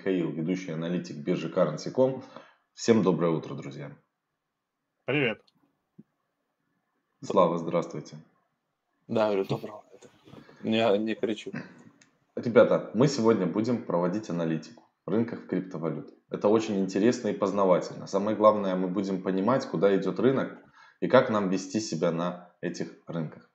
[0.00, 2.22] Михаил, ведущий аналитик биржи Currency.com.
[2.72, 3.94] Всем доброе утро, друзья.
[5.04, 5.42] Привет.
[7.22, 8.16] Слава, здравствуйте.
[9.08, 9.84] Да, говорю, доброго.
[10.62, 11.52] Не, не кричу.
[12.34, 16.14] Ребята, мы сегодня будем проводить аналитику рынках криптовалют.
[16.30, 18.06] Это очень интересно и познавательно.
[18.06, 20.56] Самое главное, мы будем понимать, куда идет рынок
[21.00, 23.50] и как нам вести себя на этих рынках.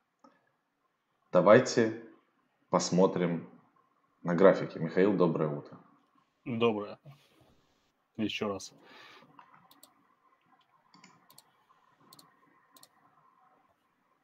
[1.31, 2.03] Давайте
[2.69, 3.49] посмотрим
[4.21, 4.77] на графике.
[4.77, 5.79] Михаил, доброе утро.
[6.45, 6.99] Доброе.
[8.17, 8.71] Еще раз.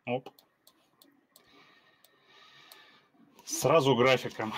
[0.06, 0.30] Оп.
[3.44, 4.54] Сразу графиком.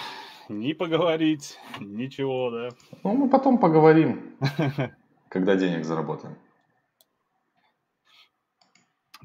[0.50, 2.70] Не поговорить, ничего, да.
[3.04, 4.38] Ну, мы потом поговорим,
[5.30, 6.38] когда денег заработаем.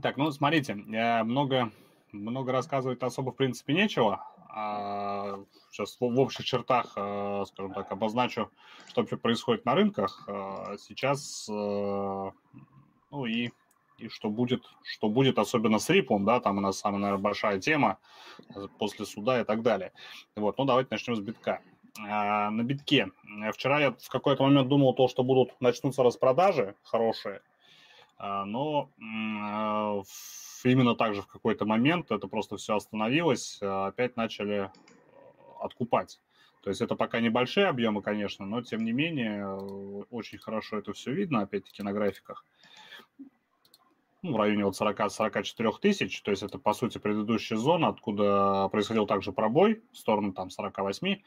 [0.00, 1.72] Так, ну, смотрите, много,
[2.12, 4.24] много рассказывать особо, в принципе, нечего.
[5.70, 8.50] Сейчас в общих чертах, а, скажем так, обозначу,
[8.88, 10.24] что вообще происходит на рынках.
[10.26, 12.34] А, сейчас, ну
[13.26, 13.50] и
[13.98, 17.58] и что будет, что будет особенно с Риплом, да, там у нас самая, наверное, большая
[17.58, 17.98] тема
[18.54, 19.92] э, после суда и так далее.
[20.36, 21.60] Вот, ну давайте начнем с битка.
[22.00, 23.10] На битке.
[23.52, 27.40] Вчера я в какой-то момент думал то, что будут начнутся распродажи хорошие,
[28.20, 30.02] но а,
[30.62, 34.68] именно так же в какой-то момент это просто все остановилось, опять начали э,
[35.60, 36.20] откупать.
[36.62, 40.92] То есть это пока небольшие объемы, конечно, но тем не менее э, очень хорошо это
[40.92, 42.44] все видно, опять-таки на графиках
[44.22, 49.06] ну, в районе вот 40-44 тысяч, то есть это, по сути, предыдущая зона, откуда происходил
[49.06, 51.20] также пробой в сторону там 48,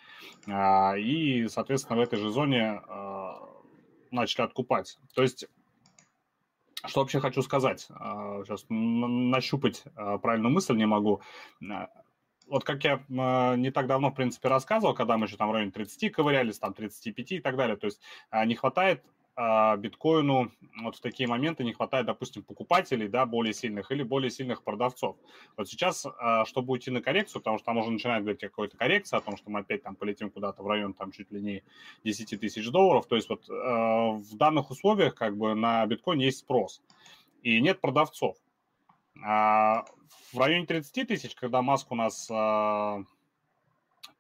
[0.48, 3.48] а, и, соответственно, в этой же зоне а,
[4.12, 5.00] начали откупать.
[5.16, 5.48] То есть
[6.86, 7.82] что вообще хочу сказать?
[7.82, 11.22] Сейчас а, нащупать правильную мысль не могу.
[12.52, 15.71] Вот как я не так давно, в принципе, рассказывал, когда мы еще там в районе
[15.71, 18.02] 30 ковырялись, там 35 и так далее, то есть
[18.45, 19.02] не хватает
[19.33, 20.52] а, биткоину
[20.83, 25.16] вот в такие моменты не хватает, допустим, покупателей, да, более сильных или более сильных продавцов.
[25.56, 28.78] Вот сейчас, а, чтобы уйти на коррекцию, потому что там уже начинает говорить о какой-то
[28.78, 31.63] коррекции, о том, что мы опять там полетим куда-то в район там чуть ли не
[32.03, 36.40] 10 тысяч долларов, то есть вот а, в данных условиях как бы на биткоине есть
[36.40, 36.81] спрос
[37.41, 38.38] и нет продавцов.
[40.33, 42.27] В районе 30 тысяч, когда Маск у нас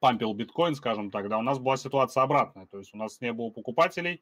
[0.01, 3.31] пампил биткоин, скажем так, да, у нас была ситуация обратная, то есть у нас не
[3.31, 4.21] было покупателей,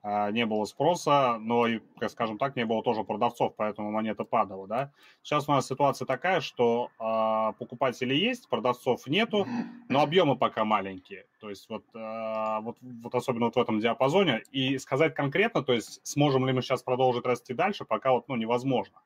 [0.00, 1.66] а, не было спроса, но,
[1.98, 4.92] как скажем так, не было тоже продавцов, поэтому монета падала, да.
[5.22, 9.46] Сейчас у нас ситуация такая, что э, покупателей есть, продавцов нету,
[9.88, 14.44] но объемы пока маленькие, то есть вот, э, вот, вот особенно вот в этом диапазоне,
[14.52, 18.36] и сказать конкретно, то есть сможем ли мы сейчас продолжить расти дальше, пока вот, ну,
[18.36, 18.96] невозможно.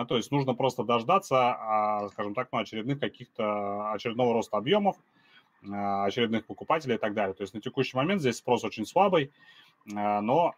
[0.00, 4.96] А, то есть нужно просто дождаться, а, скажем так, ну, очередных каких-то, очередного роста объемов,
[5.70, 7.34] а, очередных покупателей и так далее.
[7.34, 9.30] То есть на текущий момент здесь спрос очень слабый,
[9.94, 10.54] а, но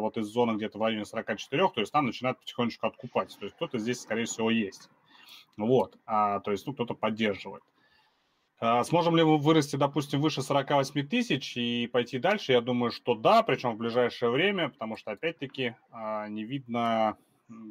[0.00, 3.34] вот из зоны где-то в районе 44, то есть там начинают потихонечку откупать.
[3.38, 4.90] То есть кто-то здесь, скорее всего, есть.
[5.56, 7.62] Вот, то есть ну, кто-то поддерживает.
[8.84, 12.52] Сможем ли мы вырасти, допустим, выше 48 тысяч и пойти дальше?
[12.52, 15.74] Я думаю, что да, причем в ближайшее время, потому что, опять-таки,
[16.28, 17.18] не видно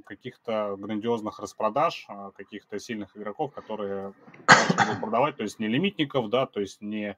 [0.05, 4.13] каких-то грандиозных распродаж, а, каких-то сильных игроков, которые
[4.47, 7.17] будут продавать, то есть не лимитников, да, то есть не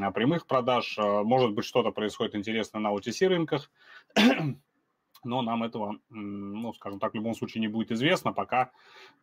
[0.00, 0.96] а, прямых продаж.
[0.98, 3.70] А, может быть, что-то происходит интересное на OTC рынках,
[5.24, 8.70] но нам этого, ну, скажем так, в любом случае не будет известно, пока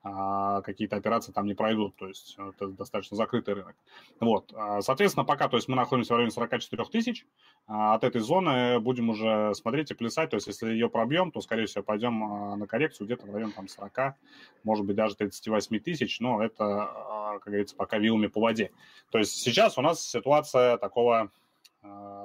[0.04, 3.76] а, какие-то операции там не пройдут, то есть это достаточно закрытый рынок.
[4.20, 7.26] Вот, а, соответственно, пока, то есть мы находимся в районе 44 тысяч,
[7.68, 11.42] а, от этой зоны будем уже смотреть и плясать, то есть если ее пробьем, то,
[11.42, 14.16] скорее всего, пойдем а, на коррекцию где-то в районе там 40,
[14.64, 16.92] может быть, даже 38 тысяч, но это,
[17.34, 18.72] как говорится, пока вилами по воде.
[19.12, 21.32] То есть сейчас у нас ситуация такого,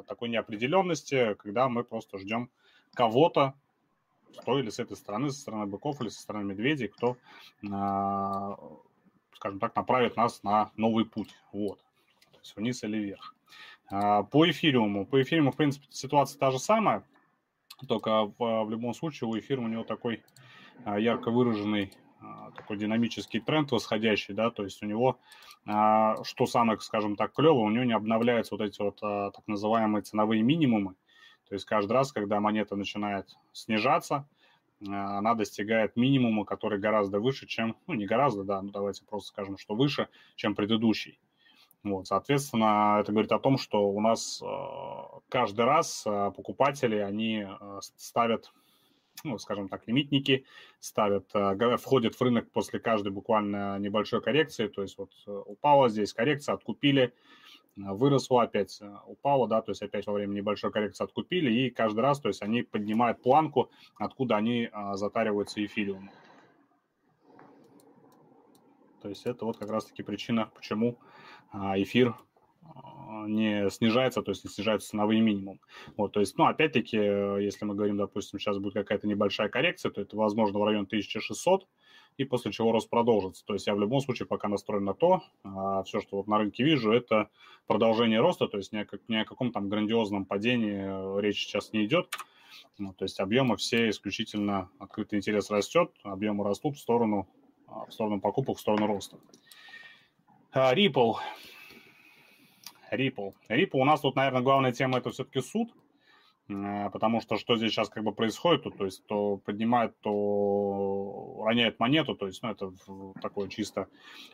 [0.06, 2.50] такой неопределенности, когда мы просто ждем
[2.94, 3.54] кого-то,
[4.36, 7.16] кто или с этой стороны, со стороны быков или со стороны медведей, кто,
[7.70, 8.58] а,
[9.34, 11.34] скажем так, направит нас на новый путь.
[11.52, 11.78] Вот.
[12.32, 13.34] То есть вниз или вверх.
[13.90, 15.06] А, по эфириуму.
[15.06, 17.04] По эфириуму, в принципе, ситуация та же самая,
[17.88, 20.22] только в, в любом случае у эфира у него такой
[20.84, 21.92] а, ярко выраженный
[22.56, 25.18] такой динамический тренд восходящий, да, то есть у него,
[25.64, 30.42] что самое, скажем так, клево, у него не обновляются вот эти вот так называемые ценовые
[30.42, 30.94] минимумы,
[31.48, 34.28] то есть каждый раз, когда монета начинает снижаться,
[34.80, 39.28] э, она достигает минимума, который гораздо выше, чем, ну не гораздо, да, ну давайте просто
[39.28, 41.20] скажем, что выше, чем предыдущий.
[41.84, 44.46] Вот, соответственно, это говорит о том, что у нас э,
[45.28, 47.46] каждый раз э, покупатели, они
[47.80, 48.52] ставят,
[49.22, 50.46] ну, скажем так, лимитники,
[50.80, 51.30] ставят,
[51.80, 57.14] входят в рынок после каждой буквально небольшой коррекции, то есть вот упала здесь коррекция, откупили,
[57.76, 62.20] выросло, опять упало, да, то есть опять во время небольшой коррекции откупили, и каждый раз,
[62.20, 66.10] то есть они поднимают планку, откуда они затариваются эфириумом.
[69.02, 70.98] То есть это вот как раз-таки причина, почему
[71.52, 72.16] эфир
[73.26, 75.60] не снижается, то есть не снижается ценовые минимум.
[75.96, 80.00] Вот, то есть, ну, опять-таки, если мы говорим, допустим, сейчас будет какая-то небольшая коррекция, то
[80.00, 81.68] это, возможно, в район 1600,
[82.16, 83.44] и после чего рост продолжится.
[83.44, 86.38] То есть я в любом случае пока настроен на то, а все, что вот на
[86.38, 87.30] рынке вижу, это
[87.66, 91.72] продолжение роста, то есть ни о, как, ни о каком там грандиозном падении речь сейчас
[91.72, 92.08] не идет.
[92.78, 97.28] Ну, то есть объемы все исключительно открытый интерес растет, объемы растут в сторону,
[97.66, 99.18] в сторону покупок, в сторону роста.
[100.52, 101.16] А, Ripple.
[102.90, 103.34] Ripple.
[103.48, 105.85] Ripple у нас тут, наверное, главная тема это все-таки суд, э,
[106.48, 111.80] потому что что здесь сейчас как бы происходит, то, то есть то поднимает, то роняет
[111.80, 112.72] монету, то есть ну, это
[113.20, 113.88] такое чисто,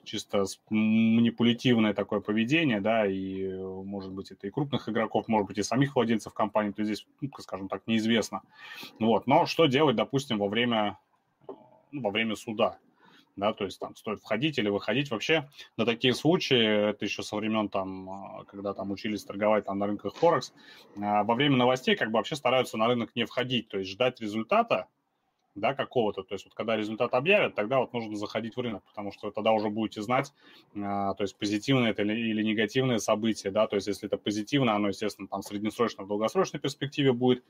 [0.05, 5.63] чисто манипулятивное такое поведение, да, и может быть это и крупных игроков, может быть и
[5.63, 8.43] самих владельцев компании, то здесь, ну, скажем так, неизвестно.
[8.99, 10.99] Вот, но что делать, допустим, во время,
[11.93, 12.79] ну, во время суда?
[13.37, 15.11] Да, то есть там стоит входить или выходить.
[15.11, 19.79] Вообще на такие случаи, это еще со времен там, а, когда там учились торговать там
[19.79, 20.53] на рынках Форекс,
[20.97, 24.21] а, во время новостей как бы вообще стараются на рынок не входить, то есть ждать
[24.21, 24.89] результата,
[25.55, 26.23] да, какого-то.
[26.23, 29.53] То есть вот когда результат объявят, тогда вот нужно заходить в рынок, потому что тогда
[29.53, 30.33] уже будете знать,
[30.77, 34.75] а, то есть позитивное это или, или негативное событие, да, то есть если это позитивное,
[34.75, 37.45] оно, естественно, там среднесрочной, в долгосрочной перспективе будет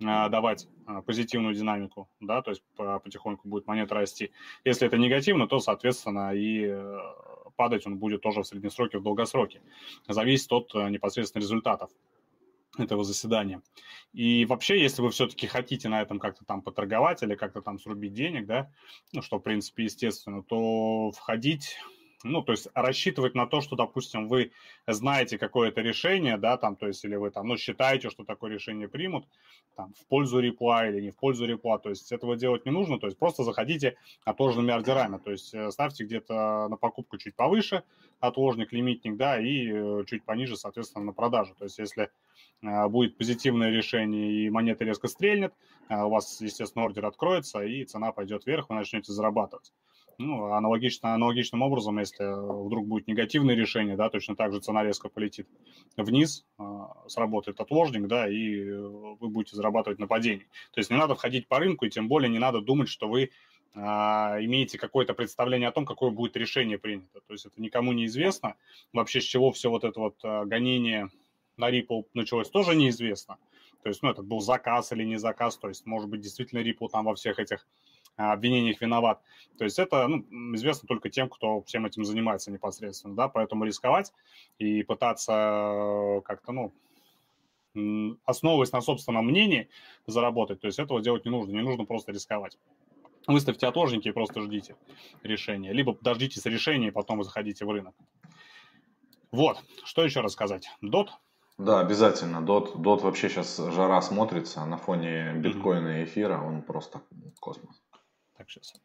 [0.00, 4.32] давать а, позитивную динамику, да, то есть потихоньку будет монета расти.
[4.64, 6.98] Если это негативно, то, соответственно, и э,
[7.56, 9.62] падать он будет тоже в среднесроке, в долгосроке.
[10.08, 11.90] Зависит от э, непосредственно результатов
[12.78, 13.62] этого заседания.
[14.12, 18.12] И вообще, если вы все-таки хотите на этом как-то там поторговать или как-то там срубить
[18.12, 18.70] денег, да,
[19.12, 21.78] ну, что, в принципе, естественно, то входить
[22.24, 24.50] ну, то есть рассчитывать на то, что, допустим, вы
[24.86, 28.88] знаете какое-то решение, да, там, то есть, или вы там, ну, считаете, что такое решение
[28.88, 29.26] примут,
[29.76, 32.98] там, в пользу репла или не в пользу репла, то есть этого делать не нужно,
[32.98, 37.82] то есть просто заходите отложенными ордерами, то есть э, ставьте где-то на покупку чуть повыше
[38.20, 42.10] отложник, лимитник, да, и э, чуть пониже, соответственно, на продажу, то есть если
[42.62, 45.52] э, будет позитивное решение и монета резко стрельнет,
[45.90, 49.70] у вас, естественно, ордер откроется и цена пойдет вверх, вы начнете зарабатывать.
[50.18, 52.24] Ну, аналогично, аналогичным образом, если
[52.66, 55.48] вдруг будет негативное решение, да, точно так же цена резко полетит
[55.96, 60.46] вниз, а, сработает отложник, да, и вы будете зарабатывать на падении.
[60.72, 63.30] То есть не надо входить по рынку, и тем более не надо думать, что вы
[63.76, 67.20] имеете какое-то представление о том, какое будет решение принято.
[67.26, 68.54] То есть это никому не известно.
[68.92, 71.10] Вообще, с чего все вот это вот гонение
[71.56, 73.36] на Ripple началось, тоже неизвестно.
[73.82, 76.88] То есть, ну, это был заказ или не заказ, то есть, может быть, действительно Ripple
[76.88, 77.66] там во всех этих
[78.16, 79.20] обвинениях виноват.
[79.58, 80.24] То есть это ну,
[80.54, 84.12] известно только тем, кто всем этим занимается непосредственно, да, поэтому рисковать
[84.58, 86.72] и пытаться э, как-то, ну,
[88.24, 89.68] основываясь на собственном мнении,
[90.06, 92.58] заработать, то есть этого делать не нужно, не нужно просто рисковать.
[93.26, 94.76] Выставьте отложники и просто ждите
[95.22, 95.72] решения.
[95.72, 97.94] Либо дождитесь решения, и потом вы заходите в рынок.
[99.32, 100.68] Вот, что еще рассказать?
[100.82, 101.10] Дот?
[101.56, 102.44] Да, обязательно.
[102.44, 107.02] Дот, Дот вообще сейчас жара смотрится на фоне биткоина и эфира, он просто
[107.40, 107.83] космос.
[108.36, 108.80] Так, сейчас я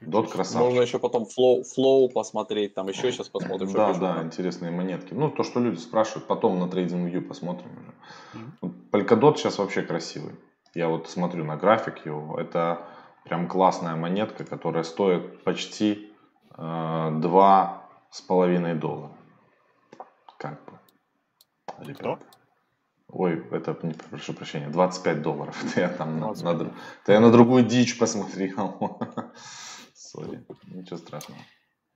[0.00, 0.60] Дот красавчик.
[0.60, 3.72] Можно еще потом flow, flow посмотреть, там еще сейчас посмотрим.
[3.72, 5.12] Да, да, интересные монетки.
[5.14, 8.72] Ну, то, что люди спрашивают, потом на TradingView посмотрим уже.
[8.92, 10.34] Polkadot сейчас вообще красивый.
[10.74, 12.38] Я вот смотрю на график его.
[12.38, 12.86] Это
[13.24, 16.12] прям классная монетка, которая стоит почти
[16.56, 19.12] э, два с половиной доллара.
[20.38, 20.78] Как бы.
[21.80, 21.98] Ребят.
[21.98, 22.18] Кто?
[23.16, 23.74] Ой, это,
[24.10, 25.64] прошу прощения, 25 долларов.
[25.64, 28.98] Это я там на, на, это я на другую дичь посмотрел.
[29.94, 31.40] Сори, ничего страшного.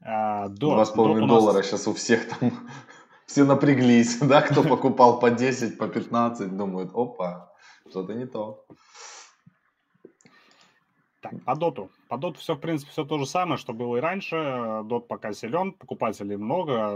[0.01, 2.53] А, до, Два с половиной доллара сейчас у всех там
[3.27, 7.53] все напряглись, да, кто покупал по 10, по 15, думают, опа,
[7.91, 8.65] что-то не то.
[11.21, 11.91] Так, по доту.
[12.09, 14.83] По доту все, в принципе, все то же самое, что было и раньше.
[14.85, 16.93] Дот пока силен, покупателей много,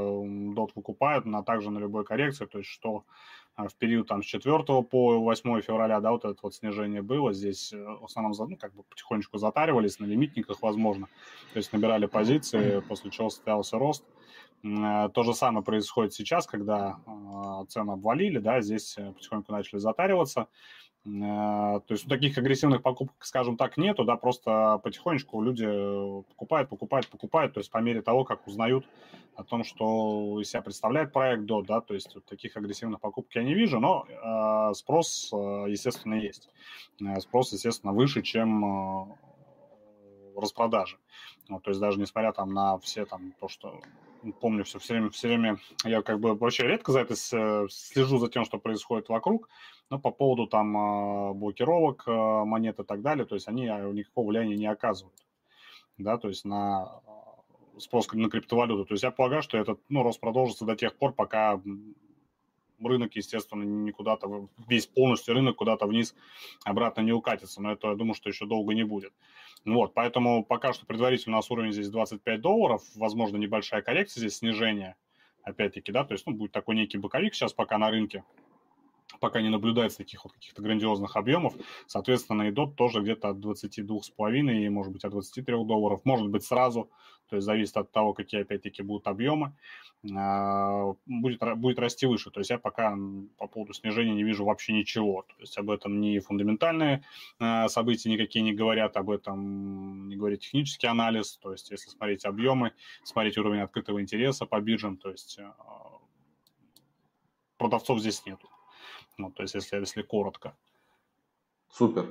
[0.55, 3.03] дот выкупают, но также на любой коррекции, то есть что
[3.57, 7.73] в период там с 4 по 8 февраля, да, вот это вот снижение было, здесь
[7.73, 11.09] э, в основном ну, как бы потихонечку затаривались на лимитниках, возможно,
[11.53, 14.05] то есть набирали позиции, после чего состоялся рост.
[14.65, 16.99] Э, то же самое происходит сейчас, когда
[17.69, 20.49] цены обвалили, да, здесь э, потихоньку начали затариваться, Э,
[21.05, 25.67] то есть таких агрессивных покупок, скажем так, нету, да, просто потихонечку люди
[26.29, 28.87] покупают, покупают, покупают, то есть по мере того, как узнают
[29.35, 33.35] о том, что из себя представляет проект DOT, да, то есть вот таких агрессивных покупок
[33.35, 35.37] я не вижу, но э, спрос, э,
[35.71, 36.51] естественно, есть.
[37.01, 39.15] Э, спрос, естественно, выше, чем э,
[40.37, 40.99] распродажи.
[41.49, 43.81] Вот, то есть даже несмотря там на все там то, что
[44.41, 48.29] помню все, все время, все время, я как бы вообще редко за это слежу за
[48.29, 49.49] тем, что происходит вокруг,
[49.93, 54.57] но по поводу там а, блокировок монет и так далее, то есть они никакого влияния
[54.57, 55.15] не оказывают,
[55.99, 57.03] да, то есть на
[57.79, 58.87] спрос на криптовалюту.
[58.87, 61.61] То есть я полагаю, что этот ну, рост продолжится до тех пор, пока
[62.81, 66.15] рынок, естественно, не куда-то, весь полностью рынок куда-то вниз
[66.65, 67.61] обратно не укатится.
[67.61, 69.13] Но это, я думаю, что еще долго не будет.
[69.67, 74.39] Вот, поэтому пока что предварительно у нас уровень здесь 25 долларов, возможно, небольшая коррекция здесь,
[74.39, 74.97] снижение,
[75.43, 78.25] опять-таки, да, то есть, ну, будет такой некий боковик сейчас пока на рынке,
[79.23, 81.55] пока не наблюдается таких вот каких-то грандиозных объемов.
[81.87, 86.45] Соответственно, и DOT тоже где-то от 22,5 и, может быть, от 23 долларов, может быть,
[86.45, 86.91] сразу.
[87.29, 89.57] То есть зависит от того, какие, опять-таки, будут объемы.
[90.19, 92.33] А, будет, будет расти выше.
[92.33, 92.99] То есть я пока
[93.39, 95.23] по поводу снижения не вижу вообще ничего.
[95.23, 97.05] То есть об этом ни фундаментальные
[97.39, 101.39] а, события никакие не говорят, об этом не говорит технический анализ.
[101.39, 102.73] То есть если смотреть объемы,
[103.05, 106.01] смотреть уровень открытого интереса по биржам, то есть а,
[107.57, 108.52] продавцов здесь нету.
[109.23, 110.57] Ну, то есть, если, если коротко.
[111.71, 112.07] Супер.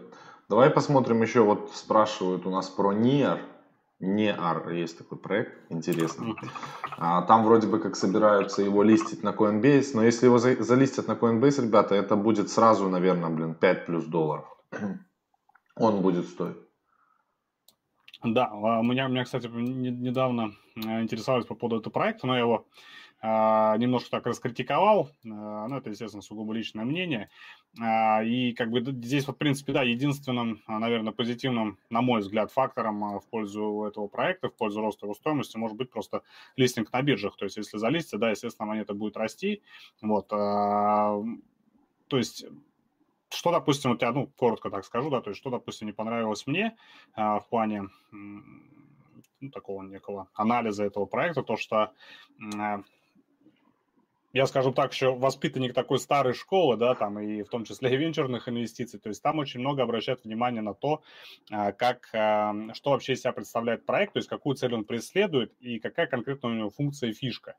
[0.48, 3.39] Давай посмотрим еще, вот спрашивают у нас про NIR.
[4.01, 6.36] NIR есть такой проект, интересный.
[6.98, 11.08] А, там вроде бы как собираются его листить на Coinbase, но если его за, залистят
[11.08, 14.46] на Coinbase, ребята, это будет сразу, наверное, блин, 5 плюс долларов.
[15.75, 16.58] Он будет стоить.
[18.24, 22.41] Да, у меня, у меня, кстати, недавно э, интересовались по поводу этого проекта, но я
[22.41, 22.63] его а,
[23.24, 27.30] немножко так раскритиковал, а, ну, это, естественно, сугубо личное мнение,
[27.80, 32.51] а, и как бы здесь, вот, в принципе, да, единственным, наверное, позитивным, на мой взгляд,
[32.51, 36.24] фактором в пользу этого проекта, в пользу роста его стоимости может быть просто
[36.56, 39.62] листинг на биржах, то есть если залистить, да, естественно, монета будет расти,
[40.01, 41.24] вот, то
[42.12, 42.46] есть
[43.30, 46.48] что, допустим, вот я, ну, коротко так скажу, да, то есть что, допустим, не понравилось
[46.48, 46.75] мне
[47.16, 51.94] в плане ну, такого некого анализа этого проекта, то, что
[54.34, 57.98] я, скажу так, еще воспитанник такой старой школы, да, там и в том числе и
[57.98, 61.02] венчурных инвестиций, то есть там очень много обращают внимание на то,
[61.50, 65.80] а, как, а, что вообще себя представляет проект, то есть какую цель он преследует и
[65.80, 67.56] какая конкретно у него функция и фишка.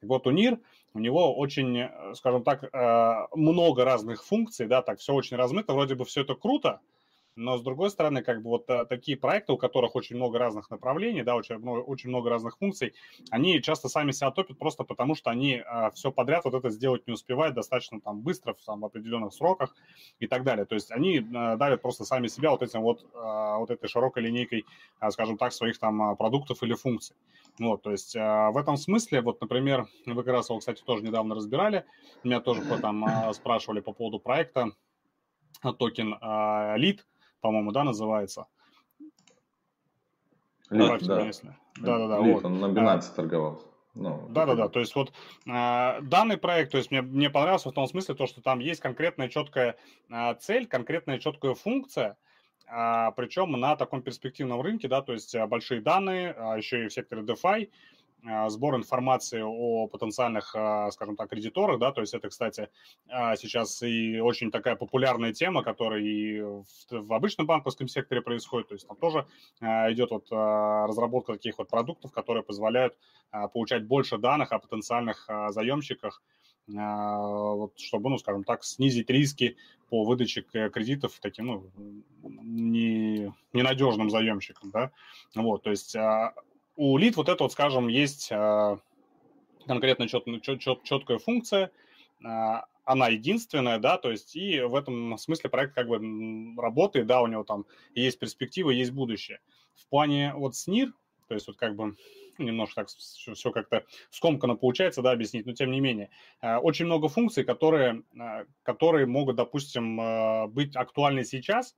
[0.00, 0.58] Так вот, НИР,
[0.94, 5.94] у него очень, скажем так, а, много разных функций, да, так все очень размыто, вроде
[5.94, 6.80] бы все это круто,
[7.36, 10.70] но, с другой стороны, как бы вот а, такие проекты, у которых очень много разных
[10.70, 12.94] направлений, да, очень много, очень много разных функций,
[13.30, 17.06] они часто сами себя топят просто потому, что они а, все подряд вот это сделать
[17.06, 19.76] не успевают достаточно там быстро, в, там, в определенных сроках
[20.18, 20.64] и так далее.
[20.64, 24.22] То есть они а, давят просто сами себя вот этим вот, а, вот этой широкой
[24.22, 24.64] линейкой,
[24.98, 27.14] а, скажем так, своих там продуктов или функций.
[27.58, 31.34] Вот, то есть в этом смысле, вот, например, вы как раз его, кстати, тоже недавно
[31.34, 31.86] разбирали,
[32.22, 34.72] меня тоже там спрашивали по поводу проекта,
[35.62, 37.00] токен Lead,
[37.40, 38.46] по-моему, да, называется.
[40.70, 41.20] Лид, да.
[41.20, 41.54] Если...
[41.78, 42.18] Да, да, да.
[42.20, 42.44] Лид, вот.
[42.44, 43.66] он на Binance а, торговался.
[43.94, 44.68] Ну, да, да, да.
[44.68, 45.12] То есть вот
[45.46, 48.80] э, данный проект, то есть мне, мне понравился в том смысле то, что там есть
[48.80, 49.76] конкретная четкая
[50.10, 52.18] э, цель, конкретная четкая функция,
[52.66, 56.92] э, причем на таком перспективном рынке, да, то есть большие данные, а еще и в
[56.92, 57.70] секторе DeFi, а,
[58.48, 62.68] сбор информации о потенциальных, а, скажем так, кредиторах, да, то есть это, кстати,
[63.08, 68.74] а, сейчас и очень такая популярная тема, которая и в обычном банковском секторе происходит, то
[68.74, 69.26] есть там тоже
[69.60, 72.96] идет вот разработка таких вот продуктов, которые позволяют
[73.52, 76.22] получать больше данных о потенциальных заемщиках,
[76.66, 79.56] вот, чтобы, ну, скажем так, снизить риски
[79.88, 81.70] по выдаче кредитов таким, ну,
[82.22, 84.90] не, ненадежным заемщикам, да,
[85.34, 85.94] вот, то есть
[86.76, 88.78] у лид вот это вот, скажем, есть а,
[89.66, 91.70] конкретно чет, чет, чет, четкая функция,
[92.24, 95.98] а, она единственная, да, то есть и в этом смысле проект как бы
[96.60, 99.40] работает, да, у него там есть перспективы, есть будущее.
[99.74, 100.92] В плане вот СНИР,
[101.28, 101.96] то есть вот как бы
[102.38, 106.10] ну, немножко так все, все как-то скомканно получается, да, объяснить, но тем не менее.
[106.40, 108.02] А, очень много функций, которые,
[108.62, 111.74] которые могут, допустим, быть актуальны сейчас,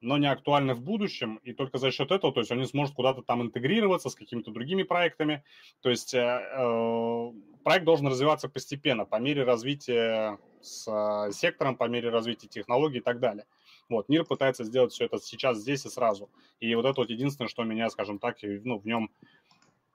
[0.00, 3.22] но не актуальны в будущем, и только за счет этого, то есть они сможет куда-то
[3.22, 5.44] там интегрироваться с какими-то другими проектами.
[5.82, 11.88] То есть э, э, проект должен развиваться постепенно, по мере развития с э, сектором, по
[11.88, 13.46] мере развития технологий и так далее.
[13.88, 16.30] Вот, мир пытается сделать все это сейчас, здесь и сразу.
[16.60, 19.10] И вот это вот единственное, что меня, скажем так, ну, в нем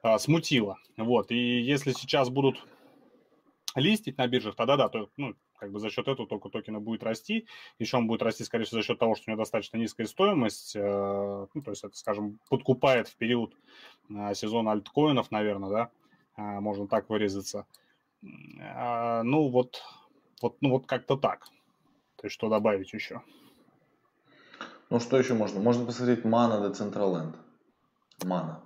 [0.04, 0.78] э, смутило.
[0.98, 2.64] Вот, и если сейчас будут
[3.76, 5.36] листить на биржах, тогда да, то ну,
[5.66, 7.48] как бы за счет этого только токена будет расти.
[7.80, 10.76] Еще он будет расти, скорее всего, за счет того, что у него достаточно низкая стоимость.
[10.76, 13.56] Э, ну, то есть это, скажем, подкупает в период
[14.10, 15.90] э, сезона альткоинов, наверное, да,
[16.38, 17.66] э, можно так вырезаться.
[18.22, 19.84] Ну, вот,
[20.42, 21.46] вот, ну, вот как-то так.
[22.16, 23.22] То есть что добавить еще?
[24.90, 25.60] Ну, что еще можно?
[25.60, 27.36] Можно посмотреть Mana Decentraland.
[28.24, 28.62] Mana.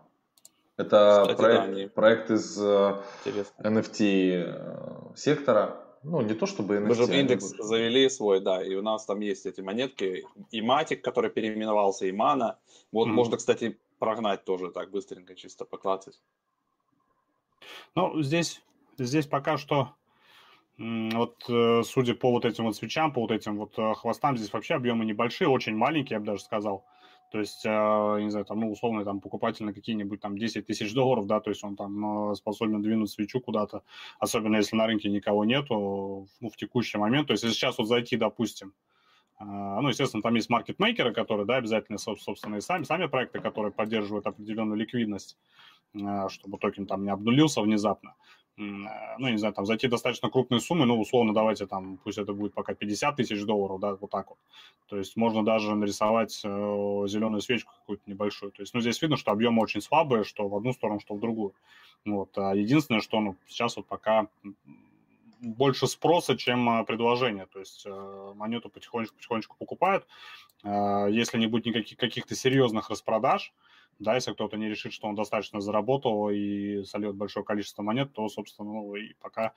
[0.77, 1.87] Это Кстати, проект, да, они...
[1.87, 3.63] проект из Интересно.
[3.63, 5.88] NFT сектора.
[6.03, 6.87] Ну, не то чтобы NFT.
[6.87, 7.61] Мы же индекс были.
[7.61, 10.25] завели свой, да, и у нас там есть эти монетки.
[10.51, 12.57] И Матик, который переименовался, и Мана.
[12.91, 13.11] Вот mm-hmm.
[13.11, 16.19] можно, кстати, прогнать тоже так быстренько, чисто поклацать.
[17.95, 18.61] Ну, здесь,
[18.97, 19.93] здесь пока что
[20.77, 21.35] вот
[21.85, 25.49] судя по вот этим вот свечам, по вот этим вот хвостам, здесь вообще объемы небольшие,
[25.49, 26.85] очень маленькие, я бы даже сказал.
[27.31, 30.93] То есть, э, не знаю, там, ну, условно, там, покупатель на какие-нибудь там 10 тысяч
[30.93, 33.83] долларов, да, то есть он там э, способен двинуть свечу куда-то,
[34.19, 37.27] особенно если на рынке никого нету, ну, в текущий момент.
[37.27, 38.73] То есть, если сейчас вот зайти, допустим,
[39.39, 43.71] э, ну, естественно, там есть маркетмейкеры, которые, да, обязательно, собственно, и сами, сами проекты, которые
[43.71, 45.37] поддерживают определенную ликвидность,
[46.29, 48.15] чтобы токен там не обнулился внезапно
[48.59, 52.53] ну, не знаю, там зайти достаточно крупные суммы, ну, условно, давайте там, пусть это будет
[52.53, 54.37] пока 50 тысяч долларов, да, вот так вот.
[54.87, 56.47] То есть можно даже нарисовать э,
[57.07, 58.51] зеленую свечку какую-то небольшую.
[58.51, 61.19] То есть, ну, здесь видно, что объемы очень слабые, что в одну сторону, что в
[61.19, 61.53] другую.
[62.05, 62.37] Вот.
[62.37, 64.27] А единственное, что, ну, сейчас вот пока
[65.41, 67.45] больше спроса, чем э, предложения.
[67.45, 70.05] То есть э, монету потихонечку-потихонечку покупают.
[70.63, 73.53] Э, если не будет никаких каких-то серьезных распродаж,
[73.99, 78.27] да, если кто-то не решит, что он достаточно заработал и сольет большое количество монет, то,
[78.29, 79.53] собственно, ну, и пока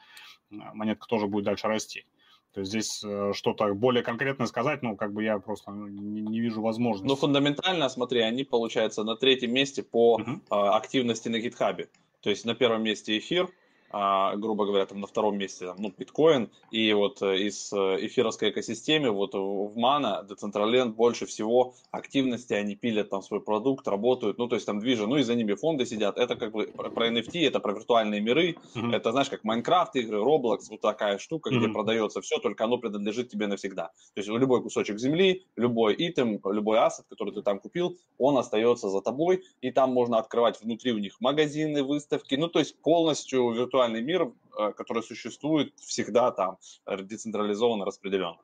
[0.51, 2.05] э, монетка тоже будет дальше расти.
[2.53, 6.21] То есть здесь э, что-то более конкретное сказать, ну, как бы я просто ну, не,
[6.21, 7.09] не вижу возможности.
[7.09, 10.71] Ну, фундаментально, смотри, они, получается, на третьем месте по uh-huh.
[10.71, 11.89] активности на гитхабе.
[12.21, 13.49] То есть на первом месте эфир,
[13.93, 17.77] а, грубо говоря, там на втором месте, там, ну, биткоин, и вот э, из э,
[18.07, 24.39] эфировской экосистемы, вот в Mana, Decentraland больше всего активности, они пилят там свой продукт, работают,
[24.39, 27.11] ну, то есть там движа, ну, и за ними фонды сидят, это как бы про
[27.11, 28.95] NFT, это про виртуальные миры, mm-hmm.
[28.95, 31.59] это, знаешь, как Майнкрафт игры, Roblox, вот такая штука, mm-hmm.
[31.59, 33.91] где продается все, только оно принадлежит тебе навсегда.
[34.15, 38.89] То есть любой кусочек земли, любой итем, любой ассет, который ты там купил, он остается
[38.89, 43.51] за тобой, и там можно открывать внутри у них магазины, выставки, ну, то есть полностью
[43.51, 48.37] виртуальные виртуальный мир, э, который существует всегда там, децентрализованно распределен.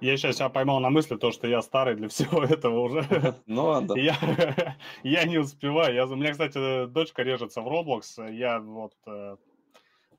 [0.00, 3.34] Я сейчас себя поймал на мысли, то, что я старый для всего этого уже.
[3.46, 3.94] Ну, ладно.
[3.94, 4.16] Я,
[5.02, 5.94] я не успеваю.
[5.94, 8.32] Я, у меня, кстати, дочка режется в Roblox.
[8.32, 8.94] Я вот...
[9.06, 9.36] Э,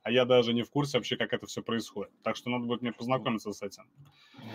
[0.02, 2.12] а я даже не в курсе вообще, как это все происходит.
[2.22, 3.84] Так что надо будет мне познакомиться с этим.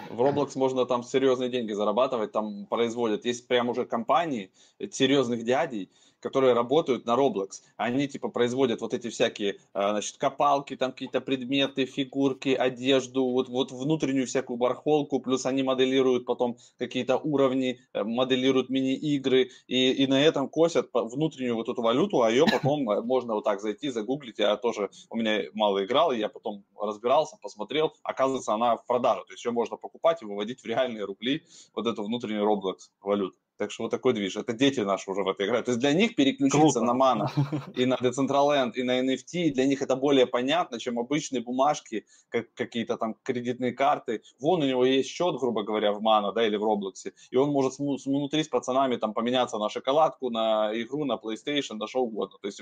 [0.10, 3.26] В Roblox можно там серьезные деньги зарабатывать, там производят.
[3.26, 4.52] Есть прям уже компании
[4.92, 5.90] серьезных дядей,
[6.26, 7.62] которые работают на Roblox.
[7.78, 13.48] Они типа производят вот эти всякие, а, значит, копалки, там какие-то предметы, фигурки, одежду, вот,
[13.48, 20.08] вот внутреннюю всякую бархолку, плюс они моделируют потом какие-то уровни, э, моделируют мини-игры, и, и
[20.08, 23.90] на этом косят внутреннюю вот эту валюту, а ее потом э, можно вот так зайти,
[23.92, 24.40] загуглить.
[24.40, 29.26] Я тоже, у меня мало играл, и я потом разбирался, посмотрел, оказывается, она в продаже,
[29.28, 31.44] то есть ее можно покупать и выводить в реальные рубли,
[31.76, 33.38] вот эту внутреннюю Roblox валюту.
[33.58, 34.36] Так что вот такой движ.
[34.36, 35.66] Это дети наши уже в это играют.
[35.66, 36.82] То есть для них переключиться Круто.
[36.82, 37.32] на мана
[37.76, 42.54] и на Decentraland, и на NFT, для них это более понятно, чем обычные бумажки, как
[42.54, 44.22] какие-то там кредитные карты.
[44.40, 47.50] Вон у него есть счет, грубо говоря, в мана, да, или в Роблоксе, и он
[47.50, 52.38] может внутри с пацанами там поменяться на шоколадку, на игру, на PlayStation, на что угодно.
[52.42, 52.62] То есть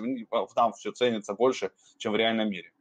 [0.56, 2.72] там все ценится больше, чем в реальном мире.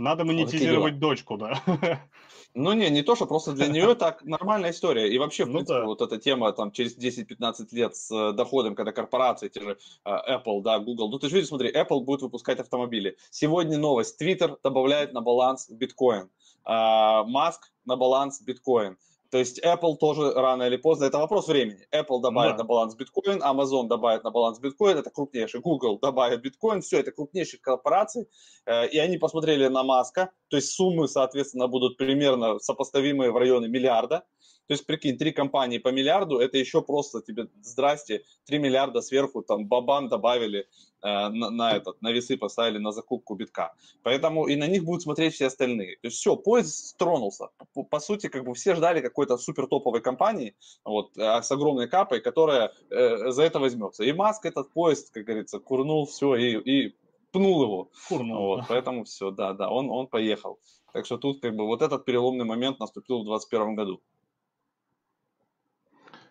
[0.00, 1.62] Надо монетизировать вот дочку, да.
[2.52, 5.08] Ну не, не то, что просто для нее так нормальная история.
[5.08, 5.86] И вообще, в ну, принципе, да.
[5.86, 10.10] вот эта тема там через 10-15 лет с э, доходом, когда корпорации, те же э,
[10.10, 13.16] Apple, да, Google, ну ты же видишь, смотри, Apple будет выпускать автомобили.
[13.30, 16.28] Сегодня новость, Twitter добавляет на баланс биткоин,
[16.64, 18.96] Маск на баланс биткоин.
[19.30, 21.86] То есть Apple тоже рано или поздно, это вопрос времени.
[21.94, 22.58] Apple добавит да.
[22.58, 27.12] на баланс биткоин, Amazon добавит на баланс биткоин, это крупнейший, Google добавит биткоин, все это
[27.12, 28.28] крупнейшие корпорации,
[28.66, 33.68] э, и они посмотрели на Маска, то есть суммы, соответственно, будут примерно сопоставимые в районе
[33.68, 34.24] миллиарда,
[34.70, 39.42] то есть, прикинь, три компании по миллиарду, это еще просто тебе, здрасте, три миллиарда сверху,
[39.42, 40.60] там, бабан добавили,
[41.02, 43.74] э, на, на этот, на весы поставили на закупку битка.
[44.04, 45.96] Поэтому и на них будут смотреть все остальные.
[45.96, 47.48] То есть все, поезд тронулся.
[47.74, 50.54] По, по сути, как бы все ждали какой-то супер топовой компании,
[50.84, 54.04] вот, э, с огромной капой, которая э, за это возьмется.
[54.04, 56.94] И Маск этот поезд, как говорится, курнул все и, и
[57.32, 57.90] пнул его.
[58.08, 58.46] Курнул.
[58.46, 60.60] Вот, поэтому все, да, да, он, он поехал.
[60.92, 64.00] Так что тут как бы вот этот переломный момент наступил в 2021 году.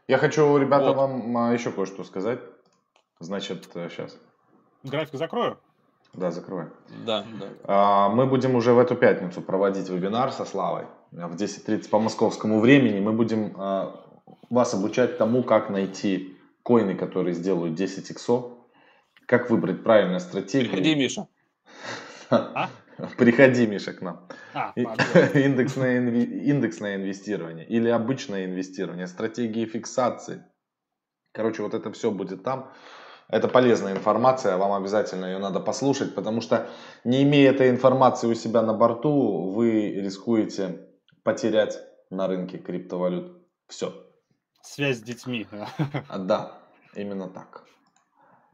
[0.09, 0.95] Я хочу, ребята, вот.
[0.95, 2.39] вам а, еще кое-что сказать.
[3.19, 4.17] Значит, сейчас.
[4.83, 5.59] Э, График закрою?
[6.15, 6.65] Да, закрывай.
[7.05, 7.47] Да, да.
[7.65, 12.59] А, мы будем уже в эту пятницу проводить вебинар со Славой в 10.30 по московскому
[12.59, 12.99] времени.
[12.99, 14.03] Мы будем а,
[14.49, 18.53] вас обучать тому, как найти коины, которые сделают 10 иксов,
[19.27, 20.71] как выбрать правильную стратегию.
[20.71, 21.27] Приходи, Миша.
[22.31, 22.71] А?
[23.17, 24.27] Приходи, Миша, к нам.
[24.53, 30.43] А, индексное, индексное инвестирование или обычное инвестирование, стратегии фиксации.
[31.33, 32.71] Короче, вот это все будет там.
[33.27, 36.67] Это полезная информация, вам обязательно ее надо послушать, потому что
[37.03, 40.87] не имея этой информации у себя на борту, вы рискуете
[41.23, 43.93] потерять на рынке криптовалют все.
[44.63, 45.47] Связь с детьми.
[46.17, 46.57] Да,
[46.95, 47.63] именно так.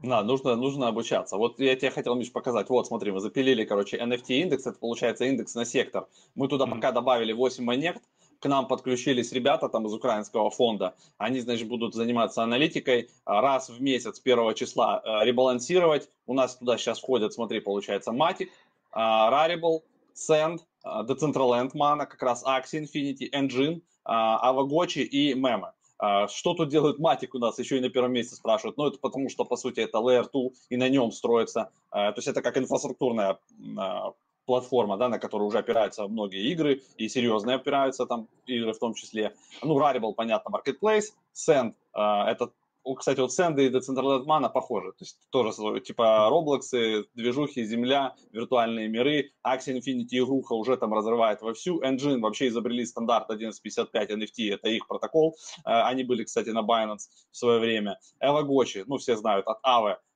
[0.02, 1.36] Да, нужно, нужно обучаться.
[1.36, 2.68] Вот я тебе хотел, Миш, показать.
[2.68, 4.66] Вот, смотри, мы запилили, короче, NFT индекс.
[4.66, 6.06] Это получается индекс на сектор.
[6.34, 6.70] Мы туда mm-hmm.
[6.70, 7.96] пока добавили 8 монет.
[8.40, 10.94] К нам подключились ребята там из украинского фонда.
[11.16, 13.08] Они, значит, будут заниматься аналитикой.
[13.24, 16.10] Раз в месяц, первого числа, э, ребалансировать.
[16.26, 19.80] У нас туда сейчас входят, смотри, получается, Matic, э, Rarible,
[20.14, 25.72] Sand, Decentraland Mana, как раз Axie Infinity, Engine, Avagotchi и Meme.
[25.98, 28.76] А, что тут делает Матик у нас, еще и на первом месте спрашивают.
[28.76, 31.70] Ну, это потому, что, по сути, это Layer 2, и на нем строится.
[31.90, 33.38] А, то есть это как инфраструктурная
[33.78, 34.12] а,
[34.44, 38.94] платформа, да, на которой уже опираются многие игры, и серьезные опираются там игры в том
[38.94, 39.34] числе.
[39.62, 42.52] Ну, Rarible, понятно, Marketplace, Send, это
[42.94, 44.92] кстати, вот Сэнды и Decentraland Mana похожи.
[44.92, 49.32] То есть тоже типа Roblox, движухи, Земля, виртуальные миры.
[49.46, 51.82] Axie Infinity игруха уже там разрывает вовсю.
[51.82, 55.36] Engine вообще изобрели стандарт 1155 NFT, это их протокол.
[55.64, 57.98] Э, они были, кстати, на Binance в свое время.
[58.20, 59.58] Эвагочи, ну все знают, от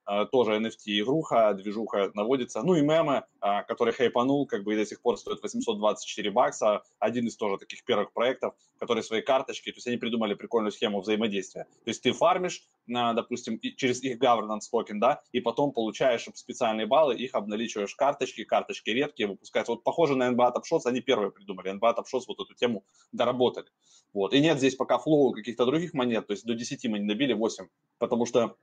[0.31, 2.61] тоже NFT-игруха, движуха наводится.
[2.63, 6.83] Ну и мемы, э, который хайпанул, как бы и до сих пор стоит 824 бакса.
[6.99, 11.01] Один из тоже таких первых проектов, которые свои карточки, то есть они придумали прикольную схему
[11.01, 11.63] взаимодействия.
[11.63, 16.87] То есть ты фармишь, э, допустим, через их governance токен, да, и потом получаешь специальные
[16.87, 19.71] баллы, их обналичиваешь карточки, карточки редкие, выпускаются.
[19.71, 21.71] Вот похоже на NBA Top Shots, они первые придумали.
[21.71, 23.67] NBA Top Shots вот эту тему доработали.
[24.13, 24.33] Вот.
[24.33, 27.33] И нет здесь пока флоу каких-то других монет, то есть до 10 мы не добили,
[27.33, 28.57] 8, потому что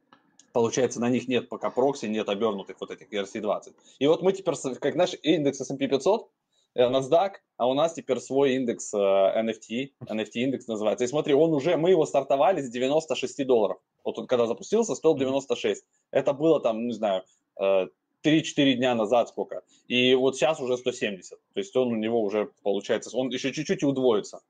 [0.53, 3.75] Получается, на них нет пока прокси, нет обернутых вот этих ERC-20.
[3.99, 6.29] И вот мы теперь, как наш индекс S&P 500,
[6.77, 11.05] NASDAQ, а у нас теперь свой индекс э, NFT, NFT индекс называется.
[11.05, 13.79] И смотри, он уже, мы его стартовали с 96 долларов.
[14.05, 15.85] Вот он когда запустился, стоил 96.
[16.13, 17.25] Это было там, не знаю,
[17.59, 17.93] 3-4
[18.25, 19.63] э, дня назад сколько.
[19.89, 21.31] И вот сейчас уже 170.
[21.31, 24.41] То есть он у него уже получается, он еще чуть-чуть и удвоится.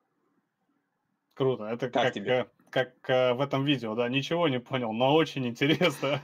[1.35, 1.65] Круто.
[1.65, 2.49] Это как, как тебе?
[2.71, 6.21] Как э, в этом видео, да, ничего не понял, но очень интересно.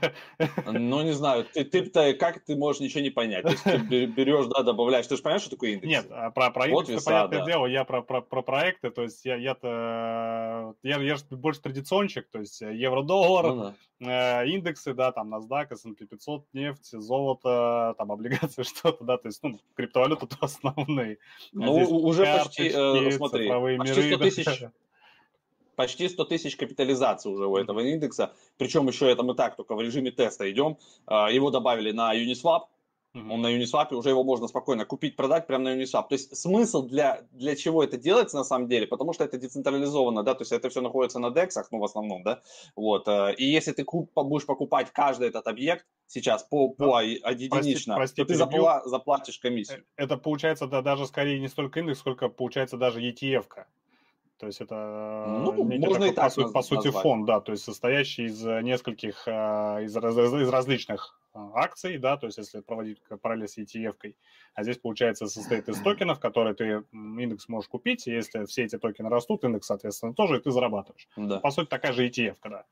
[0.65, 3.43] Ну, не знаю, ты, ты как ты можешь ничего не понять?
[3.43, 5.87] То есть ты берешь, да, добавляешь, ты же понимаешь, что такое индекс?
[5.87, 7.45] Нет, а про, про индекс, вот веса, понятное да.
[7.45, 12.27] дело, я про, про, про проекты, то есть я, я-то, я, я же больше традиционщик,
[12.29, 14.41] то есть евро-доллар, ну, да.
[14.43, 19.41] э, индексы, да, там NASDAQ, S&P 500, нефть, золото, там облигации, что-то, да, то есть,
[19.43, 21.17] ну, криптовалюты то основные.
[21.51, 24.71] Ну, уже почти, э, смотри, почти 100 тысяч, да
[25.75, 29.81] почти 100 тысяч капитализации уже у этого индекса, причем еще это мы так, только в
[29.81, 32.63] режиме теста идем, а, его добавили на Uniswap,
[33.15, 36.07] он на Uniswap, уже его можно спокойно купить, продать прямо на Uniswap.
[36.09, 40.23] То есть смысл для, для чего это делается на самом деле, потому что это децентрализованно,
[40.23, 42.41] да, то есть это все находится на DEX, ну, в основном, да,
[42.75, 43.07] вот.
[43.07, 48.21] Э, и если ты куп, будешь покупать каждый этот объект сейчас по, по единично, прости,
[48.21, 49.85] прости, то ты запла, заплатишь комиссию.
[49.95, 53.67] Э, это получается да, даже скорее не столько индекс, сколько получается даже ETF-ка.
[54.45, 57.51] То есть это ну, можно такой, и так по, сути, по сути фонд, да, то
[57.51, 63.01] есть состоящий из нескольких, а, из, из, из различных акций, да, то есть если проводить
[63.23, 64.15] параллель с ETF-кой,
[64.53, 68.77] а здесь, получается, состоит из токенов, которые ты индекс можешь купить, и если все эти
[68.77, 71.07] токены растут, индекс, соответственно, тоже, и ты зарабатываешь.
[71.17, 71.39] Да.
[71.39, 72.65] По сути, такая же ETF-ка, да.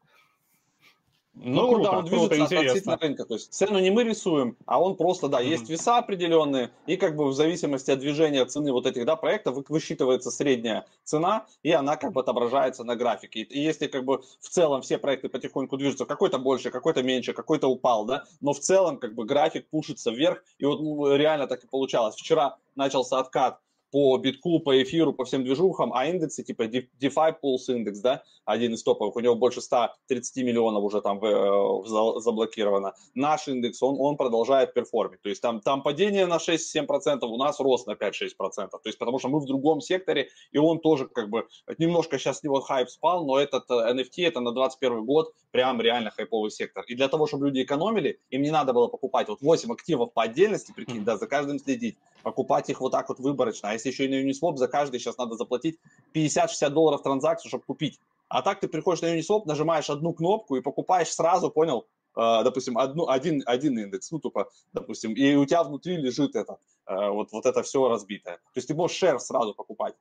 [1.35, 3.25] Ну, ну круто, да, он движется круто, относительно рынка.
[3.25, 5.47] То есть цену не мы рисуем, а он просто, да, mm-hmm.
[5.47, 9.57] есть веса определенные, и как бы в зависимости от движения цены вот этих, да, проектов
[9.67, 13.41] высчитывается средняя цена, и она как бы отображается на графике.
[13.41, 17.67] И если как бы в целом все проекты потихоньку движутся, какой-то больше, какой-то меньше, какой-то
[17.67, 21.63] упал, да, но в целом как бы график пушится вверх, и вот ну, реально так
[21.63, 22.15] и получалось.
[22.15, 23.59] Вчера начался откат
[23.93, 28.73] по битку, по эфиру, по всем движухам, а индексы типа DeFi Pulse индекс, да, один
[28.73, 32.93] из топовых, у него больше 130 миллионов уже там э, заблокировано.
[33.13, 37.59] Наш индекс, он, он продолжает перформить, то есть там, там падение на 6-7%, у нас
[37.59, 38.33] рост на 5-6%,
[38.71, 42.39] то есть потому что мы в другом секторе, и он тоже как бы немножко сейчас
[42.39, 46.49] с него хайп спал, но этот NFT, э, это на 21 год прям реально хайповый
[46.49, 46.83] сектор.
[46.87, 50.23] И для того, чтобы люди экономили, им не надо было покупать вот 8 активов по
[50.23, 53.69] отдельности, прикинь, да, за каждым следить, покупать их вот так вот выборочно.
[53.69, 55.79] А если еще и на Uniswap, за каждый сейчас надо заплатить
[56.13, 57.99] 50-60 долларов транзакцию, чтобы купить.
[58.27, 62.77] А так ты приходишь на Uniswap, нажимаешь одну кнопку и покупаешь сразу, понял, Uh, допустим,
[62.77, 67.31] одну, один, один индекс, ну, тупо, допустим, и у тебя внутри лежит это, uh, вот,
[67.31, 68.35] вот это все разбитое.
[68.35, 69.95] То есть ты можешь шер сразу покупать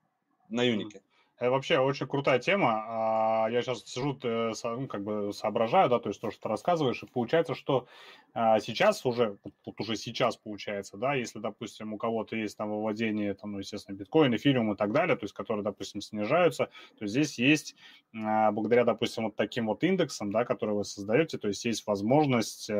[0.50, 1.00] на Юнике.
[1.42, 2.84] Это вообще очень крутая тема.
[2.86, 6.48] А, я сейчас сижу, э, ну, как бы соображаю, да, то есть то, что ты
[6.48, 7.88] рассказываешь, и получается, что
[8.32, 13.34] а, сейчас уже, вот уже сейчас получается, да, если, допустим, у кого-то есть там выводение,
[13.34, 17.40] там, ну, естественно, биткоин, эфириум и так далее, то есть которые, допустим, снижаются, то здесь
[17.40, 17.74] есть,
[18.14, 22.70] а, благодаря, допустим, вот таким вот индексам, да, которые вы создаете, то есть есть возможность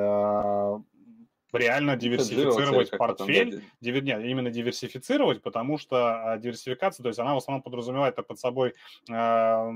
[1.52, 7.38] реально диверсифицировать портфель, дивер, нет, именно диверсифицировать, потому что а, диверсификация, то есть она в
[7.38, 8.74] основном подразумевает под собой
[9.10, 9.72] э,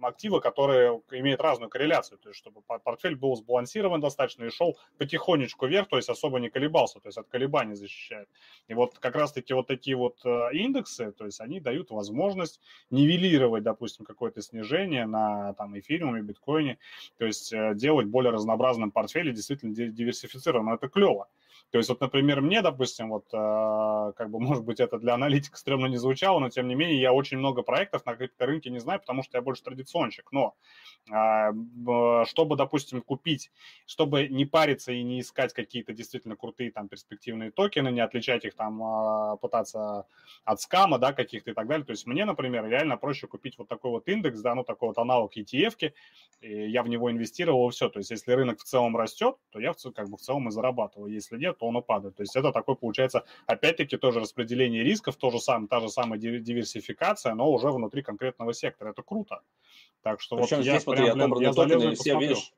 [0.00, 5.66] активы, которые имеют разную корреляцию, то есть чтобы портфель был сбалансирован достаточно и шел потихонечку
[5.66, 8.28] вверх, то есть особо не колебался, то есть от колебаний защищает.
[8.68, 13.62] И вот как раз-таки вот такие вот э, индексы, то есть они дают возможность нивелировать,
[13.62, 16.78] допустим, какое-то снижение на там эфириуме, биткоине,
[17.18, 20.74] то есть э, делать более разнообразным портфель и действительно диверсифицированным.
[20.74, 21.28] Это клево клево.
[21.70, 25.56] То есть вот, например, мне, допустим, вот, э, как бы, может быть, это для аналитика
[25.56, 29.00] стрёмно не звучало, но, тем не менее, я очень много проектов на крипторынке не знаю,
[29.00, 30.30] потому что я больше традиционщик.
[30.32, 30.54] Но
[31.10, 33.50] э, чтобы, допустим, купить,
[33.86, 38.54] чтобы не париться и не искать какие-то действительно крутые там перспективные токены, не отличать их
[38.54, 40.06] там, э, пытаться
[40.44, 41.86] от скама, да, каких-то и так далее.
[41.86, 44.98] То есть мне, например, реально проще купить вот такой вот индекс, да, ну, такой вот
[44.98, 45.94] аналог ETF-ки,
[46.40, 47.88] и я в него инвестировал, и все.
[47.88, 51.12] То есть если рынок в целом растет, то я как бы в целом и зарабатываю.
[51.12, 52.16] Если нет, то он упадет.
[52.16, 56.18] То есть это такой, получается, опять-таки тоже распределение рисков, то же самое, та же самая
[56.18, 58.90] диверсификация, но уже внутри конкретного сектора.
[58.90, 59.42] Это круто.
[60.02, 62.52] Так что Причем вот здесь, я смотри, прям, блин, я токены все, видишь,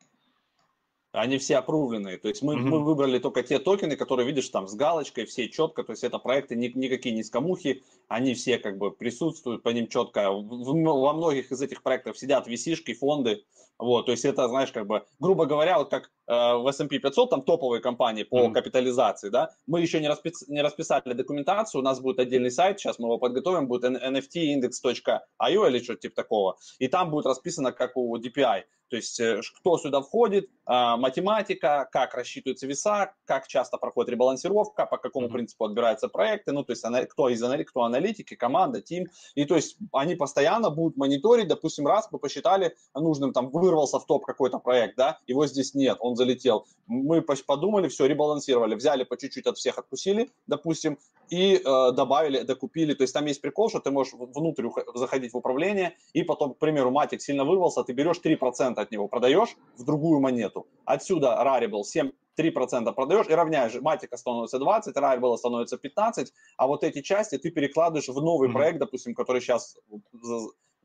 [1.14, 2.18] они все опрувленные.
[2.18, 2.58] То есть мы, mm-hmm.
[2.58, 5.84] мы выбрали только те токены, которые, видишь, там с галочкой, все четко.
[5.84, 9.88] То есть это проекты ни, никакие не скамухи, они все как бы присутствуют по ним
[9.88, 10.30] четко.
[10.30, 13.44] В, в, во многих из этих проектов сидят висишки, фонды,
[13.78, 17.30] вот, то есть это, знаешь, как бы, грубо говоря, вот как э, в S&P 500,
[17.30, 18.52] там топовые компании по mm-hmm.
[18.52, 23.00] капитализации, да, мы еще не, распис, не расписали документацию, у нас будет отдельный сайт, сейчас
[23.00, 28.16] мы его подготовим, будет nftindex.io или что-то типа такого, и там будет расписано, как у
[28.16, 30.50] DPI, то есть э, кто сюда входит, э,
[30.96, 35.32] математика, как рассчитываются веса, как часто проходит ребалансировка, по какому mm-hmm.
[35.32, 39.56] принципу отбираются проекты, ну, то есть кто из аналитики, кто аналитики, команда, тим, и то
[39.56, 44.58] есть они постоянно будут мониторить, допустим, раз мы посчитали нужным там вырвался в топ какой-то
[44.58, 46.66] проект, да, его здесь нет, он залетел.
[46.86, 50.98] Мы подумали, все, ребалансировали, взяли по чуть-чуть от всех, откусили, допустим,
[51.30, 52.94] и э, добавили, докупили.
[52.94, 56.58] То есть там есть прикол, что ты можешь внутрь заходить в управление, и потом, к
[56.58, 60.66] примеру, матик сильно вырвался, ты берешь 3% от него, продаешь в другую монету.
[60.84, 63.74] Отсюда Rarible 7 3% продаешь и равняешь.
[63.80, 68.52] Матика становится 20, Rarible становится 15, а вот эти части ты перекладываешь в новый mm-hmm.
[68.52, 69.76] проект, допустим, который сейчас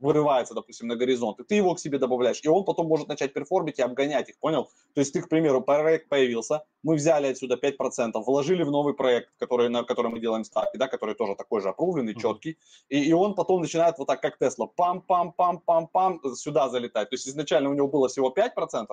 [0.00, 3.32] вырывается, допустим, на горизонт, и ты его к себе добавляешь, и он потом может начать
[3.32, 4.70] перформить и обгонять их, понял?
[4.94, 9.30] То есть ты, к примеру, проект появился, мы взяли отсюда 5%, вложили в новый проект,
[9.38, 12.58] который, на который мы делаем ставки, да, который тоже такой же опрувленный, четкий,
[12.88, 17.10] и, и он потом начинает вот так, как Тесла, пам-пам-пам-пам-пам, сюда залетать.
[17.10, 18.86] То есть изначально у него было всего 5%,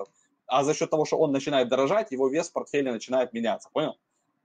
[0.48, 3.96] а за счет того, что он начинает дорожать, его вес в портфеле начинает меняться, понял?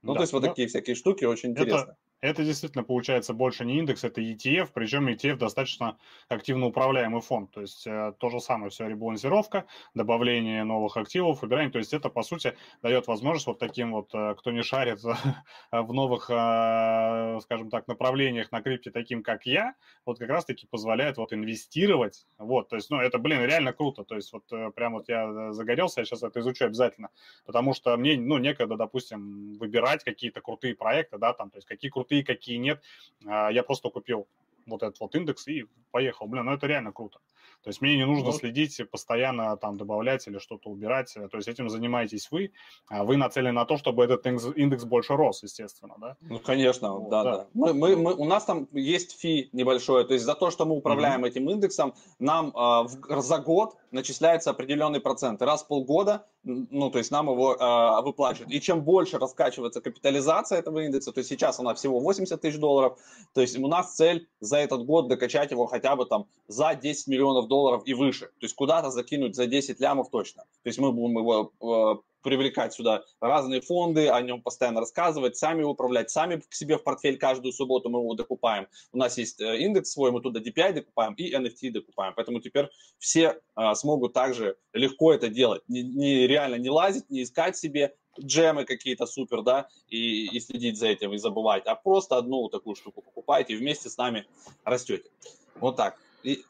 [0.02, 0.48] Ну, да, то есть вот но...
[0.48, 1.96] такие всякие штуки очень интересные.
[2.24, 5.98] Это действительно получается больше не индекс, это ETF, причем ETF достаточно
[6.30, 7.50] активно управляемый фонд.
[7.50, 11.70] То есть э, то же самое, все ребалансировка, добавление новых активов, выбирание.
[11.70, 15.02] То есть это, по сути, дает возможность вот таким вот, э, кто не шарит
[15.70, 19.74] в новых, э, скажем так, направлениях на крипте, таким как я,
[20.06, 22.26] вот как раз-таки позволяет вот инвестировать.
[22.38, 24.02] Вот, то есть, ну, это, блин, реально круто.
[24.02, 27.10] То есть вот э, прям вот я загорелся, я сейчас это изучу обязательно,
[27.44, 31.90] потому что мне, ну, некогда, допустим, выбирать какие-то крутые проекты, да, там, то есть какие
[31.90, 32.82] крутые крутые, какие нет.
[33.26, 34.26] А, я просто купил
[34.66, 36.26] вот этот вот индекс и поехал.
[36.26, 37.18] Блин, ну это реально круто.
[37.64, 38.36] То есть мне не нужно вот.
[38.36, 41.14] следить, постоянно там добавлять или что-то убирать.
[41.14, 42.52] То есть этим занимаетесь вы,
[42.88, 46.16] а вы нацелены на то, чтобы этот индекс больше рос, естественно, да?
[46.20, 47.36] Ну, конечно, вот, да, да.
[47.36, 47.46] да.
[47.54, 50.76] Мы, мы, мы, у нас там есть фи небольшое, то есть за то, что мы
[50.76, 51.28] управляем mm-hmm.
[51.28, 55.40] этим индексом, нам э, в, за год начисляется определенный процент.
[55.40, 58.52] Раз в полгода, ну, то есть нам его э, выплачивают.
[58.52, 62.98] И чем больше раскачивается капитализация этого индекса, то есть сейчас она всего 80 тысяч долларов,
[63.32, 67.06] то есть у нас цель за этот год докачать его хотя бы там за 10
[67.06, 67.53] миллионов долларов
[67.84, 68.26] и выше.
[68.26, 70.42] То есть куда-то закинуть за 10 лямов точно.
[70.62, 75.62] То есть мы будем его э, привлекать сюда разные фонды, о нем постоянно рассказывать, сами
[75.62, 78.66] управлять, сами к себе в портфель каждую субботу мы его докупаем.
[78.92, 82.14] У нас есть э, индекс свой, мы туда DPI докупаем и NFT докупаем.
[82.16, 85.62] Поэтому теперь все а, смогут также легко это делать.
[85.68, 90.78] Не, не реально не лазить, не искать себе джемы какие-то супер, да, и, и следить
[90.78, 94.26] за этим, и забывать, а просто одну такую штуку покупаете и вместе с нами
[94.64, 95.10] растете.
[95.56, 95.98] Вот так.
[96.22, 96.42] И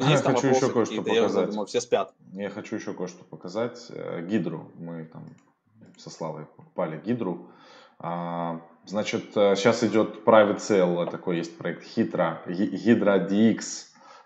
[0.00, 1.34] я хочу еще кое-что показать.
[1.34, 2.14] Я думаю, все спят.
[2.32, 3.86] Я хочу еще кое-что показать.
[3.90, 4.70] Э, гидру.
[4.78, 5.34] Мы там
[5.98, 7.50] со Славой покупали гидру.
[7.98, 13.60] А, значит, сейчас э, идет private sale, такой есть проект Hydra, Hydra DX.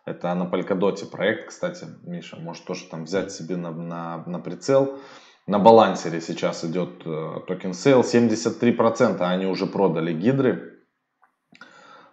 [0.04, 4.98] Это на Polkadot проект, кстати, Миша, может тоже там взять себе на, на, на прицел.
[5.46, 8.00] На Balancer е сейчас идет э, token sale.
[8.00, 10.80] 73% они уже продали гидры.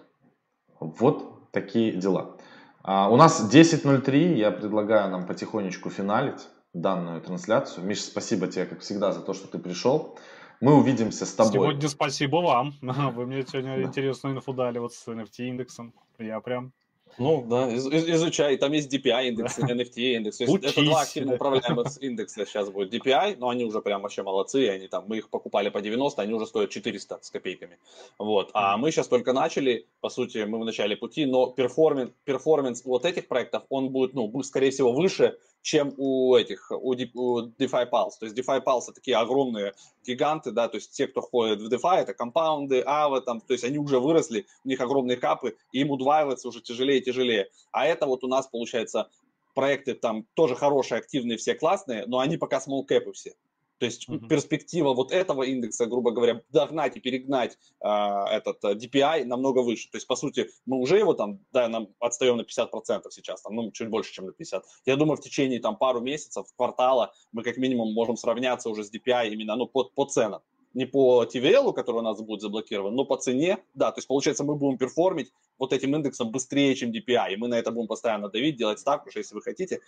[0.81, 2.39] Вот такие дела.
[2.83, 7.85] А, у нас 10.03, я предлагаю нам потихонечку финалить данную трансляцию.
[7.85, 10.19] Миша, спасибо тебе, как всегда, за то, что ты пришел.
[10.63, 11.53] Мы увидимся с тобой.
[11.53, 12.73] Сегодня спасибо вам.
[12.81, 15.93] Вы мне сегодня интересную инфу дали вот с NFT-индексом.
[16.19, 16.73] Я прям
[17.19, 18.57] ну, да, из, изучай.
[18.57, 20.39] Там есть DPI индекс, NFT индекс.
[20.39, 22.93] То есть это два активно управляемых индекса сейчас будет.
[22.93, 24.69] DPI, но они уже прям вообще молодцы.
[24.69, 27.79] Они там, мы их покупали по 90, они уже стоят 400 с копейками.
[28.19, 28.51] Вот.
[28.55, 33.05] А мы сейчас только начали, по сути, мы в начале пути, но performance, performance вот
[33.05, 38.19] этих проектов, он будет, ну, скорее всего, выше, чем у этих, у, у DeFi Pulse.
[38.21, 41.73] То есть DeFi Pulse это такие огромные гиганты, да, то есть те, кто ходит в
[41.73, 45.81] DeFi, это компаунды, Ава, там, то есть они уже выросли, у них огромные капы, и
[45.81, 47.49] им удваиваться уже тяжелее и тяжелее.
[47.71, 49.09] А это вот у нас, получается,
[49.55, 53.35] проекты там тоже хорошие, активные, все классные, но они пока small cap все.
[53.83, 54.29] То есть uh-huh.
[54.29, 57.89] перспектива вот этого индекса, грубо говоря, догнать и перегнать э,
[58.31, 59.91] этот э, DPI намного выше.
[59.91, 63.57] То есть, по сути, мы уже его там, да, нам отстаем на 50% сейчас, там,
[63.57, 64.63] ну, чуть больше, чем на 50%.
[64.87, 68.93] Я думаю, в течение там пару месяцев, квартала мы как минимум можем сравняться уже с
[68.95, 70.43] DPI именно, ну, по, по ценам
[70.75, 74.45] не по TVL, который у нас будет заблокирован, но по цене, да, то есть получается
[74.45, 78.29] мы будем перформить вот этим индексом быстрее, чем DPI, и мы на это будем постоянно
[78.29, 79.81] давить, делать ставку, что если вы хотите,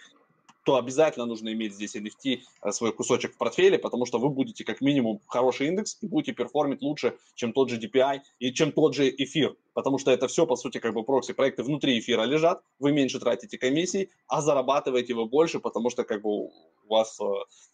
[0.64, 4.64] то обязательно нужно иметь здесь NFT э, свой кусочек в портфеле, потому что вы будете
[4.64, 8.94] как минимум хороший индекс и будете перформить лучше, чем тот же DPI и чем тот
[8.94, 12.62] же эфир, потому что это все, по сути, как бы прокси проекты внутри эфира лежат,
[12.78, 16.52] вы меньше тратите комиссий, а зарабатываете вы больше, потому что как бы у
[16.88, 17.24] вас э,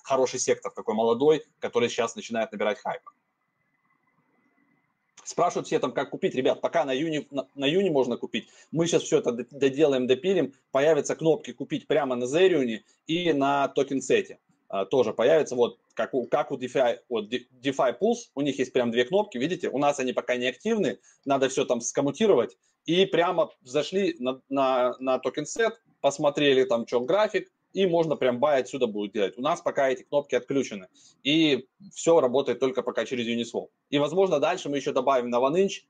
[0.03, 3.03] хороший сектор такой молодой, который сейчас начинает набирать хайп.
[5.31, 6.35] Спрашивают все там, как купить.
[6.35, 8.49] Ребят, пока на Uni, на, на Uni можно купить.
[8.73, 10.55] Мы сейчас все это доделаем, допилим.
[10.73, 14.41] Появятся кнопки купить прямо на Zerion и на TokenSet е.
[14.69, 15.55] А, тоже появится.
[15.55, 19.39] Вот как у, как у DeFi, вот DeFi Pulse, у них есть прям две кнопки,
[19.39, 19.69] видите?
[19.69, 22.59] У нас они пока не активны, надо все там скоммутировать.
[22.85, 28.63] И прямо зашли на, на, на TokenSet, посмотрели там, что график, и можно прям buy
[28.63, 29.39] отсюда будет делать.
[29.39, 30.89] У нас пока эти кнопки отключены,
[31.23, 33.69] и все работает только пока через Uniswap.
[33.91, 35.41] И, возможно, дальше мы еще добавим на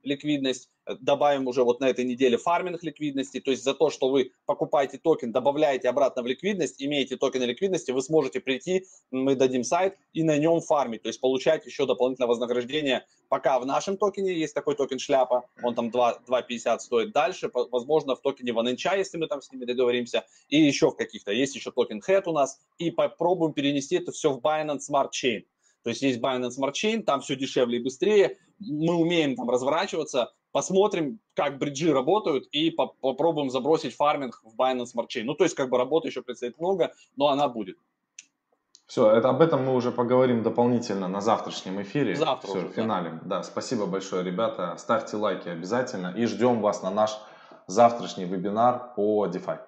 [0.03, 4.09] ликвидность, э, добавим уже вот на этой неделе фарминг ликвидности, то есть за то, что
[4.09, 9.65] вы покупаете токен, добавляете обратно в ликвидность, имеете токены ликвидности, вы сможете прийти, мы дадим
[9.65, 13.07] сайт и на нем фармить, то есть получать еще дополнительное вознаграждение.
[13.29, 14.33] Пока в нашем токене.
[14.33, 19.27] Есть такой токен шляпа, он там 2,50 стоит дальше, возможно, в токене OneInch, если мы
[19.27, 22.91] там с ними договоримся, и еще в каких-то, есть еще токен Head у нас, и
[22.91, 25.45] попробуем перенести это все в Binance Smart Chain.
[25.83, 30.33] То есть есть Binance Smart Chain, там все дешевле и быстрее, мы умеем там разворачиваться,
[30.53, 35.25] посмотрим, как бриджи работают и по попробуем забросить фарминг в Binance Smart Chain.
[35.25, 37.79] Ну, то есть как бы работы еще предстоит много, но она будет.
[38.87, 42.17] Все, это, об этом мы уже поговорим дополнительно на завтрашнем эфире.
[42.17, 43.21] Завтра Все, уже, финалем.
[43.23, 43.37] Да.
[43.37, 44.75] да, спасибо большое, ребята.
[44.79, 47.17] Ставьте лайки обязательно и ждем вас на наш
[47.69, 49.61] завтрашний вебинар по DeFi.